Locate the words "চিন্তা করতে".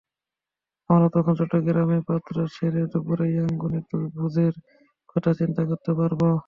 5.39-5.91